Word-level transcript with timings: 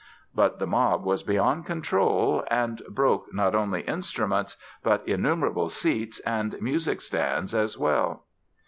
But 0.33 0.57
the 0.57 0.65
mob 0.65 1.05
was 1.05 1.21
beyond 1.21 1.67
control 1.67 2.43
and 2.49 2.81
broke 2.89 3.31
not 3.35 3.53
only 3.53 3.81
instruments 3.81 4.57
but 4.81 5.07
innumerable 5.07 5.69
seats 5.69 6.19
and 6.21 6.59
music 6.59 7.01
stands 7.01 7.53
as 7.53 7.77
well! 7.77 8.23